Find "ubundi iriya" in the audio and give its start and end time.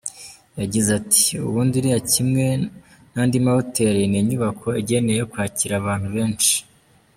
1.47-1.99